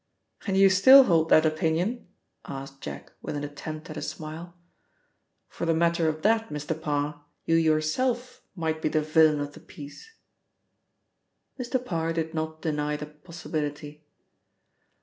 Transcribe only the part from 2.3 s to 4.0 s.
asked Jack with an attempt at